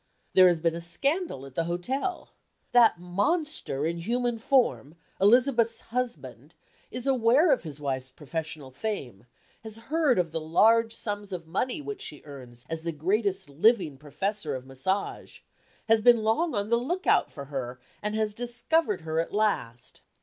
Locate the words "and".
18.01-18.15